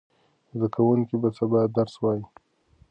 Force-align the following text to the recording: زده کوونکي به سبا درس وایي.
زده 0.57 0.67
کوونکي 0.75 1.15
به 1.21 1.29
سبا 1.37 1.61
درس 1.75 1.93
وایي. 2.01 2.23